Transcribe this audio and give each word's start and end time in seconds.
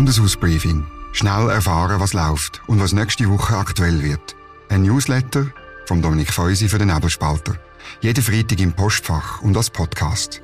Bundeshausbriefing. 0.00 0.86
Schnell 1.12 1.50
erfahren, 1.50 2.00
was 2.00 2.14
läuft 2.14 2.62
und 2.66 2.80
was 2.80 2.94
nächste 2.94 3.28
Woche 3.28 3.54
aktuell 3.54 4.02
wird. 4.02 4.34
Ein 4.70 4.80
Newsletter 4.80 5.48
vom 5.84 6.00
Dominik 6.00 6.32
Feusi 6.32 6.70
für 6.70 6.78
den 6.78 6.88
Nebelspalter. 6.88 7.56
Jeden 8.00 8.24
Freitag 8.24 8.60
im 8.60 8.72
Postfach 8.72 9.42
und 9.42 9.54
als 9.58 9.68
Podcast. 9.68 10.40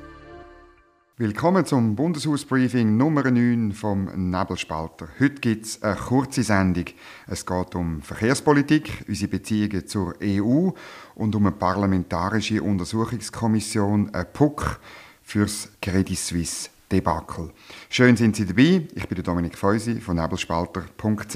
Willkommen 1.17 1.65
zum 1.65 1.95
Bundeshausbriefing 1.95 2.97
Nummer 2.97 3.23
9 3.23 3.71
vom 3.71 4.29
Nebelspalter. 4.29 5.07
Heute 5.19 5.41
gibt 5.41 5.65
es 5.65 5.81
eine 5.81 5.95
kurze 5.95 6.43
Sendung. 6.43 6.85
Es 7.25 7.43
geht 7.43 7.73
um 7.73 8.03
Verkehrspolitik, 8.03 9.05
unsere 9.07 9.31
Beziehungen 9.31 9.87
zur 9.87 10.13
EU 10.21 10.69
und 11.15 11.35
um 11.35 11.47
eine 11.47 11.55
parlamentarische 11.55 12.61
Untersuchungskommission, 12.61 14.13
eine 14.13 14.25
PUC, 14.25 14.79
fürs 15.23 15.69
Credit 15.81 16.15
Suisse 16.15 16.69
Debakel. 16.91 17.51
Schön 17.89 18.15
sind 18.15 18.35
Sie 18.35 18.45
dabei. 18.45 18.87
Ich 18.95 19.07
bin 19.07 19.15
der 19.15 19.23
Dominik 19.23 19.57
Feusi 19.57 19.99
von 19.99 20.15
nebelspalter.ch. 20.15 21.35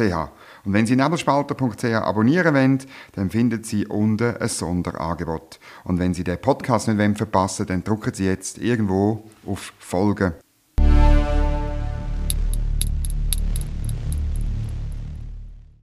Und 0.64 0.74
wenn 0.74 0.86
Sie 0.86 0.96
nebelspalter.ch 0.96 1.84
abonnieren 1.84 2.56
wollen, 2.56 2.80
dann 3.14 3.30
finden 3.30 3.64
Sie 3.64 3.86
unten 3.86 4.38
ein 4.38 4.48
Sonderangebot. 4.48 5.60
Und 5.84 6.00
wenn 6.00 6.14
Sie 6.14 6.24
den 6.24 6.40
Podcast 6.40 6.88
nicht 6.88 7.18
verpassen 7.18 7.68
wollen, 7.68 7.84
dann 7.84 7.84
drücken 7.84 8.14
Sie 8.14 8.26
jetzt 8.26 8.60
irgendwo 8.60 9.30
auf 9.46 9.74
Folgen. 9.78 10.34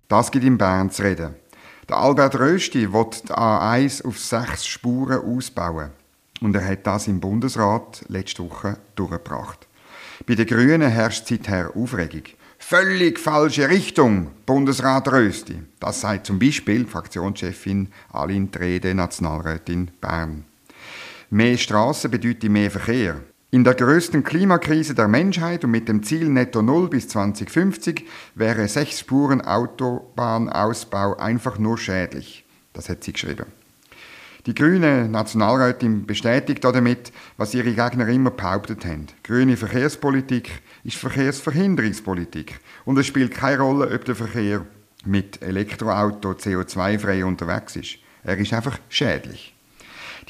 Das 0.08 0.30
gibt 0.30 0.46
in 0.46 0.56
Bern 0.56 0.90
zu 0.90 1.02
reden. 1.02 1.34
Der 1.86 1.98
Albert 1.98 2.38
Rösti 2.38 2.92
will 2.92 3.06
die 3.12 3.32
A1 3.32 4.06
auf 4.06 4.18
sechs 4.18 4.66
Spuren 4.66 5.20
ausbauen. 5.20 5.90
Und 6.40 6.54
er 6.54 6.66
hat 6.66 6.86
das 6.86 7.08
im 7.08 7.20
Bundesrat 7.20 8.04
letzte 8.08 8.44
Woche 8.44 8.78
durchgebracht. 8.94 9.66
Bei 10.26 10.34
den 10.34 10.46
Grünen 10.46 10.90
herrscht 10.90 11.26
seither 11.26 11.76
Aufregung. 11.76 12.22
Völlig 12.58 13.18
falsche 13.18 13.68
Richtung, 13.68 14.28
Bundesrat 14.44 15.10
Rösti. 15.10 15.62
Das 15.78 16.00
sagt 16.00 16.26
zum 16.26 16.38
Beispiel 16.38 16.86
Fraktionschefin 16.86 17.88
Aline 18.12 18.50
Trede, 18.50 18.94
Nationalrätin 18.94 19.90
Bern. 20.00 20.44
Mehr 21.30 21.56
Straßen 21.56 22.10
bedeutet 22.10 22.50
mehr 22.50 22.70
Verkehr. 22.70 23.20
In 23.50 23.64
der 23.64 23.74
größten 23.74 24.24
Klimakrise 24.24 24.94
der 24.94 25.08
Menschheit 25.08 25.64
und 25.64 25.70
mit 25.70 25.88
dem 25.88 26.02
Ziel 26.02 26.28
Netto 26.28 26.60
Null 26.60 26.88
bis 26.88 27.08
2050 27.08 28.04
wäre 28.34 28.68
sechs 28.68 29.00
Spuren 29.00 29.40
Autobahnausbau 29.40 31.16
einfach 31.16 31.58
nur 31.58 31.78
schädlich. 31.78 32.44
Das 32.74 32.88
hat 32.90 33.04
sie 33.04 33.12
geschrieben. 33.12 33.46
Die 34.48 34.54
grüne 34.54 35.10
Nationalrätin 35.10 36.06
bestätigt 36.06 36.64
damit, 36.64 37.12
was 37.36 37.52
ihre 37.52 37.74
Gegner 37.74 38.08
immer 38.08 38.30
behauptet 38.30 38.82
haben. 38.86 39.06
Grüne 39.22 39.58
Verkehrspolitik 39.58 40.62
ist 40.84 40.96
Verkehrsverhinderungspolitik. 40.96 42.58
Und 42.86 42.96
es 42.96 43.06
spielt 43.06 43.34
keine 43.34 43.60
Rolle, 43.60 43.94
ob 43.94 44.06
der 44.06 44.14
Verkehr 44.14 44.64
mit 45.04 45.42
Elektroauto 45.42 46.30
CO2-frei 46.30 47.26
unterwegs 47.26 47.76
ist. 47.76 47.98
Er 48.24 48.38
ist 48.38 48.54
einfach 48.54 48.78
schädlich. 48.88 49.54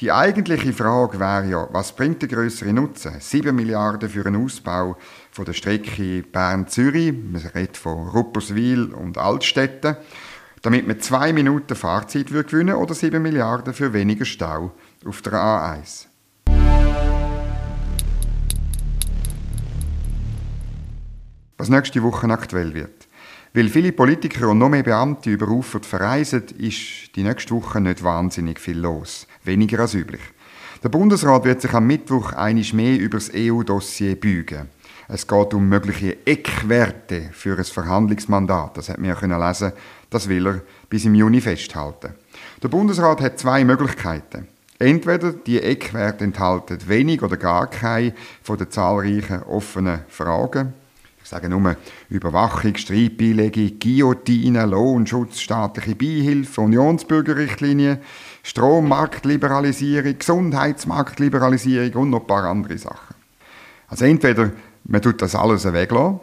Die 0.01 0.11
eigentliche 0.11 0.73
Frage 0.73 1.17
wäre 1.17 1.49
ja, 1.49 1.69
was 1.71 1.95
bringt 1.95 2.21
der 2.21 2.27
größere 2.27 2.73
Nutzen? 2.73 3.13
7 3.19 3.55
Milliarden 3.55 4.09
für 4.09 4.25
einen 4.25 4.43
Ausbau 4.43 4.97
von 5.31 5.45
der 5.45 5.53
Strecke 5.53 6.23
Bern-Zürich, 6.23 7.13
man 7.13 7.41
redet 7.55 7.77
von 7.77 8.09
Rupperswil 8.09 8.93
und 8.93 9.17
Altstädten, 9.17 9.95
damit 10.61 10.87
man 10.87 10.99
zwei 10.99 11.33
Minuten 11.33 11.75
Fahrzeit 11.75 12.27
gewinnen 12.27 12.75
oder 12.75 12.93
7 12.93 13.21
Milliarden 13.21 13.73
für 13.73 13.93
weniger 13.93 14.25
Stau 14.25 14.71
auf 15.05 15.21
der 15.21 15.33
A1. 15.33 16.07
Was 21.57 21.69
nächste 21.69 22.01
Woche 22.03 22.27
aktuell 22.27 22.73
wird. 22.73 23.07
Weil 23.53 23.67
viele 23.67 23.91
Politiker 23.91 24.49
und 24.49 24.59
noch 24.59 24.69
mehr 24.69 24.83
Beamte 24.83 25.31
überufert 25.31 25.85
verreisen, 25.85 26.43
ist 26.57 27.15
die 27.15 27.23
nächste 27.23 27.55
Woche 27.55 27.81
nicht 27.81 28.03
wahnsinnig 28.03 28.59
viel 28.59 28.77
los. 28.77 29.27
Weniger 29.43 29.79
als 29.79 29.95
üblich. 29.95 30.21
Der 30.83 30.89
Bundesrat 30.89 31.43
wird 31.43 31.61
sich 31.61 31.73
am 31.73 31.87
Mittwoch 31.87 32.31
einisch 32.33 32.73
mehr 32.73 32.97
über 32.97 33.17
das 33.17 33.31
EU-Dossier 33.33 34.15
bügen. 34.15 34.69
Es 35.11 35.25
geht 35.25 35.55
um 35.55 35.67
mögliche 35.67 36.25
Eckwerte 36.27 37.31
für 37.31 37.57
ein 37.57 37.63
Verhandlungsmandat. 37.63 38.77
Das 38.77 38.89
hat 38.89 38.99
man 38.99 39.09
ja 39.09 39.47
lesen 39.47 39.73
das 40.11 40.29
will 40.29 40.47
er 40.47 40.61
bis 40.87 41.05
im 41.05 41.15
Juni 41.15 41.41
festhalten. 41.41 42.13
Der 42.61 42.67
Bundesrat 42.67 43.19
hat 43.21 43.39
zwei 43.39 43.63
Möglichkeiten. 43.65 44.47
Entweder 44.77 45.33
die 45.33 45.61
Eckwerte 45.61 46.23
enthalten 46.23 46.87
wenig 46.87 47.23
oder 47.23 47.37
gar 47.37 47.67
keine 47.67 48.13
von 48.43 48.57
den 48.57 48.69
zahlreichen 48.69 49.43
offenen 49.43 50.01
Fragen. 50.07 50.73
Ich 51.23 51.29
sage 51.29 51.49
nur 51.49 51.75
Überwachung, 52.09 52.75
Streitbeilegung, 52.75 53.79
Guillotine, 53.79 54.65
Lohnschutz, 54.65 55.39
staatliche 55.39 55.95
Beihilfe, 55.95 56.61
Unionsbürgerrichtlinie, 56.61 57.99
Strommarktliberalisierung, 58.43 60.17
Gesundheitsmarktliberalisierung 60.17 62.03
und 62.03 62.09
noch 62.11 62.21
ein 62.21 62.27
paar 62.27 62.45
andere 62.45 62.77
Sachen. 62.77 63.15
Also 63.89 64.05
entweder 64.05 64.51
man 64.89 65.01
tut 65.01 65.21
das 65.21 65.35
alles 65.35 65.71
weglassen 65.71 66.19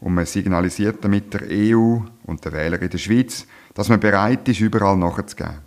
und 0.00 0.14
man 0.14 0.26
signalisiert 0.26 1.04
damit 1.04 1.34
der 1.34 1.42
EU 1.50 1.98
und 2.24 2.44
den 2.44 2.52
Wählern 2.52 2.80
in 2.80 2.90
der 2.90 2.98
Schweiz, 2.98 3.46
dass 3.74 3.88
man 3.88 4.00
bereit 4.00 4.48
ist, 4.48 4.60
überall 4.60 4.96
nachzugeben. 4.96 5.58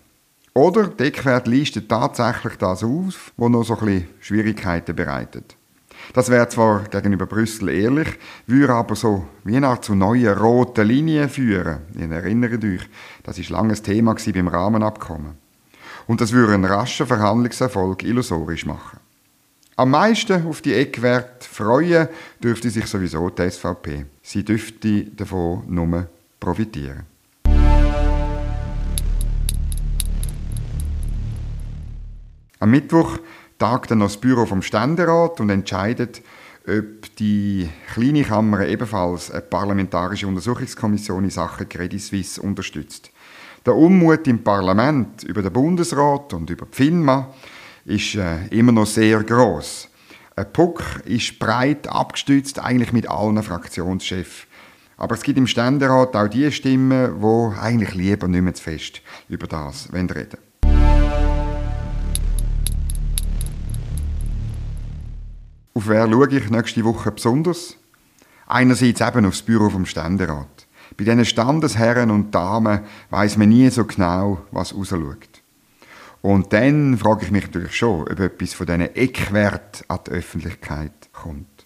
Oder 0.53 0.88
die 0.88 1.03
Eckwert 1.03 1.46
listet 1.47 1.90
tatsächlich 1.90 2.56
das 2.56 2.84
auf, 2.84 3.31
was 3.38 3.50
noch 3.50 3.63
so 3.63 3.78
ein 3.78 3.85
bisschen 3.85 4.08
Schwierigkeiten 4.19 4.96
bereitet. 4.96 5.56
Das 6.13 6.30
wäre 6.30 6.47
zwar 6.47 6.84
gegenüber 6.85 7.25
Brüssel 7.25 7.69
ehrlich, 7.69 8.08
würde 8.46 8.74
aber 8.74 8.96
so 8.96 9.28
wie 9.44 9.58
Art 9.58 9.84
zu 9.84 9.94
neuen 9.94 10.38
roten 10.38 10.88
Linien 10.88 11.29
führen. 11.29 11.79
Ihr 12.00 12.09
erinnert 12.09 12.64
euch, 12.64 12.90
das 13.24 13.38
ist 13.38 13.50
langes 13.50 13.81
Thema 13.81 14.16
beim 14.16 14.47
Rahmenabkommen. 14.47 15.34
Und 16.08 16.22
das 16.22 16.31
würde 16.31 16.53
einen 16.53 16.66
raschen 16.66 17.08
Verhandlungserfolg 17.08 18.03
illusorisch 18.03 18.66
machen. 18.66 18.97
Am 19.80 19.92
meisten 19.92 20.48
auf 20.48 20.64
die 20.64 20.74
Eckwerte 20.74 21.48
freuen 21.48 22.08
dürfte 22.42 22.72
sich 22.72 22.88
sowieso 22.88 23.30
die 23.30 23.48
SVP. 23.48 24.06
Sie 24.24 24.44
dürfte 24.44 25.04
davon 25.04 25.66
nur 25.68 26.08
profitieren. 26.40 27.04
Am 32.60 32.72
Mittwoch 32.72 33.20
tagt 33.60 33.92
dann 33.92 34.00
noch 34.00 34.08
das 34.08 34.18
Büro 34.18 34.48
vom 34.48 34.64
Ständerat 34.64 35.40
und 35.40 35.52
entscheidet, 35.52 36.24
ob 36.68 37.16
die 37.18 37.70
kleine 37.94 38.24
Kammer 38.24 38.66
ebenfalls 38.66 39.30
eine 39.30 39.42
parlamentarische 39.42 40.26
Untersuchungskommission 40.26 41.26
in 41.26 41.30
Sachen 41.30 41.70
Credit 41.70 42.02
Suisse 42.02 42.42
unterstützt. 42.42 43.12
Der 43.64 43.76
Unmut 43.76 44.28
im 44.28 44.44
Parlament 44.44 45.22
über 45.22 45.44
den 45.44 45.54
Bundesrat 45.54 46.34
und 46.34 46.50
über 46.50 46.66
die 46.66 46.76
FINMA 46.76 47.32
ist 47.88 48.16
äh, 48.16 48.46
immer 48.48 48.74
noch 48.74 48.86
sehr 48.86 49.24
groß. 49.24 49.88
Ein 50.36 50.53
Puck 50.53 50.84
ist 51.06 51.40
breit 51.40 51.88
abgestützt, 51.88 52.59
eigentlich 52.59 52.92
mit 52.92 53.09
allen 53.09 53.42
Fraktionschefs. 53.42 54.46
Aber 54.98 55.16
es 55.16 55.24
gibt 55.24 55.38
im 55.38 55.48
Ständerat 55.48 56.16
auch 56.16 56.28
die 56.28 56.52
Stimmen, 56.52 57.22
die 57.22 57.59
eigentlich 57.59 57.94
lieber 57.96 58.28
nicht 58.28 58.42
mehr 58.42 58.53
zu 58.53 58.64
fest 58.64 59.02
über 59.30 59.47
das 59.47 59.90
reden 59.94 60.38
Auf 65.74 65.88
wer 65.88 66.09
schaue 66.09 66.30
ich 66.30 66.50
nächste 66.50 66.84
Woche 66.84 67.12
besonders? 67.12 67.78
Einerseits 68.47 69.00
eben 69.00 69.26
aufs 69.26 69.44
Büro 69.44 69.70
vom 69.70 69.86
Ständerat. 69.86 70.68
Bei 70.97 71.03
diesen 71.03 71.26
Standesherren 71.26 72.12
und 72.12 72.34
Damen 72.34 72.81
weiß 73.12 73.38
man 73.38 73.50
nie 73.50 73.70
so 73.70 73.86
genau, 73.86 74.42
was 74.52 74.76
rausschaut. 74.76 75.37
Und 76.22 76.51
dann 76.53 76.97
frage 76.97 77.25
ich 77.25 77.31
mich 77.31 77.45
natürlich 77.45 77.75
schon, 77.75 78.01
ob 78.01 78.19
etwas 78.19 78.53
von 78.53 78.66
diesen 78.66 78.95
Eckwerten 78.95 79.85
an 79.88 80.00
die 80.07 80.11
Öffentlichkeit 80.11 80.91
kommt. 81.13 81.63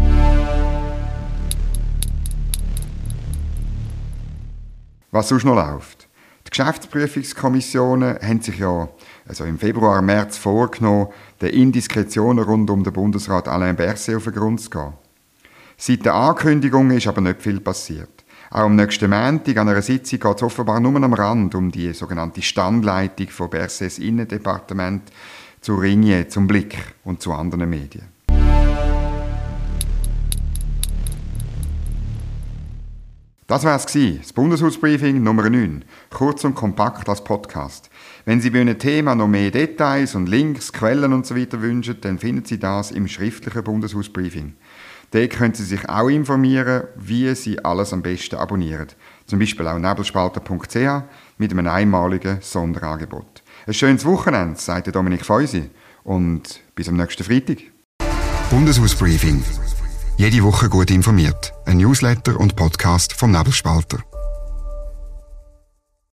Was 5.12 5.28
sonst 5.30 5.44
noch 5.44 5.56
läuft? 5.56 6.08
Die 6.46 6.52
Geschäftsprüfungskommissionen 6.52 8.18
haben 8.22 8.42
sich 8.42 8.60
ja 8.60 8.90
also 9.28 9.46
im 9.46 9.58
Februar, 9.58 10.02
März 10.02 10.38
vorgenommen, 10.38 11.08
den 11.42 11.50
Indiskretionen 11.50 12.44
rund 12.44 12.70
um 12.70 12.84
den 12.84 12.94
Bundesrat 12.94 13.48
Alain 13.48 13.76
Berset 13.76 14.16
auf 14.16 14.26
den 14.26 14.34
Grund 14.34 14.62
zu 14.62 14.70
gehen. 14.70 14.94
Seit 15.78 16.06
der 16.06 16.14
Ankündigung 16.14 16.92
ist 16.92 17.08
aber 17.08 17.22
nicht 17.22 17.42
viel 17.42 17.60
passiert. 17.60 18.21
Auch 18.54 18.66
am 18.66 18.76
nächsten 18.76 19.10
Montag 19.10 19.56
an 19.56 19.70
einer 19.70 19.82
Sitzung 19.82 20.20
geht 20.20 20.36
es 20.36 20.44
offenbar 20.44 20.82
nur 20.82 21.02
am 21.02 21.14
Rand 21.14 21.56
um 21.56 21.72
die 21.72 21.94
sogenannte 21.94 22.42
Standleitung 22.42 23.30
von 23.30 23.50
Berses 23.50 23.98
Innendepartement 23.98 25.04
zu 25.62 25.76
Ringe, 25.76 26.28
zum 26.28 26.48
Blick 26.48 26.78
und 27.06 27.22
zu 27.22 27.32
anderen 27.32 27.70
Medien. 27.70 28.10
Das 33.48 33.64
war 33.64 33.78
es 33.78 33.86
das 33.86 34.34
Bundeshausbriefing 34.34 35.24
Nummer 35.24 35.50
9, 35.50 35.86
kurz 36.10 36.44
und 36.44 36.56
kompakt 36.56 37.08
als 37.08 37.24
Podcast. 37.24 37.90
Wenn 38.26 38.42
Sie 38.42 38.50
bei 38.50 38.62
einem 38.62 38.80
Thema 38.80 39.16
noch 39.16 39.28
mehr 39.28 39.52
Details 39.52 40.16
und 40.16 40.28
Links, 40.28 40.74
Quellen 40.74 41.14
usw. 41.14 41.48
So 41.50 41.62
wünschen, 41.62 42.02
dann 42.02 42.20
finden 42.20 42.44
Sie 42.44 42.60
das 42.60 42.92
im 42.92 43.08
schriftlichen 43.08 43.64
Bundeshausbriefing. 43.64 44.56
Dort 45.12 45.30
können 45.32 45.54
Sie 45.54 45.66
sich 45.66 45.90
auch 45.90 46.08
informieren, 46.08 46.84
wie 46.96 47.36
Sie 47.36 47.64
alles 47.64 47.92
am 47.92 48.02
besten 48.02 48.38
abonnieren. 48.38 48.88
Zum 49.26 49.40
Beispiel 49.40 49.68
auch 49.68 49.78
nebelspalter.ch 49.78 51.04
mit 51.38 51.52
einem 51.52 51.68
einmaligen 51.68 52.38
Sonderangebot. 52.40 53.44
Ein 53.68 53.74
schönes 53.74 54.06
Wochenende, 54.06 54.60
sagt 54.60 54.94
Dominik 54.96 55.26
Feusi. 55.26 55.70
Und 56.04 56.62
bis 56.76 56.88
am 56.88 56.96
nächsten 56.96 57.24
Freitag. 57.24 57.58
Bundeshausbriefing. 58.50 59.44
Jede 60.18 60.44
Woche 60.44 60.70
gut 60.70 60.90
informiert. 60.90 61.54
Ein 61.66 61.78
Newsletter 61.78 62.40
und 62.40 62.56
Podcast 62.56 63.14
vom 63.14 63.32
Nebelspalter. 63.32 64.00